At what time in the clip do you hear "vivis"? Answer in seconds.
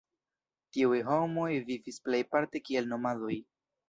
1.67-1.99